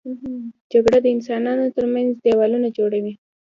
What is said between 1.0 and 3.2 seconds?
د انسانانو تر منځ دیوالونه جوړوي